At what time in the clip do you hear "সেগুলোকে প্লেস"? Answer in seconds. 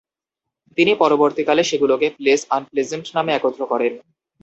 1.63-2.41